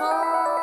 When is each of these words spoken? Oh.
Oh. 0.00 0.57